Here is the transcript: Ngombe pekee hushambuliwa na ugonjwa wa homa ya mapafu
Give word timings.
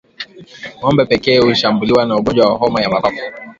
Ngombe 0.79 1.03
pekee 1.09 1.39
hushambuliwa 1.43 2.05
na 2.05 2.15
ugonjwa 2.15 2.45
wa 2.45 2.57
homa 2.57 2.81
ya 2.81 2.89
mapafu 2.89 3.21